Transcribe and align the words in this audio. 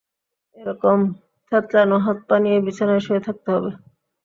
এ 0.57 0.61
রকম 0.65 0.97
থেঁতলানো 1.47 1.95
হাত 2.05 2.17
পা 2.27 2.35
নিয়ে 2.43 2.59
বিছানায় 2.65 3.03
শুয়ে 3.05 3.25
থাকতে 3.27 3.49
হবে। 3.55 3.71